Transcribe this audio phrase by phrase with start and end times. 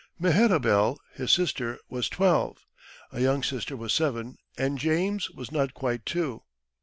[0.19, 2.65] Mehetabel, his sister, was twelve,
[3.11, 6.41] a younger sister was seven, and James was not quite two.